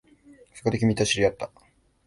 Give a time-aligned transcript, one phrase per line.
[0.55, 1.51] そこで、君と知り合った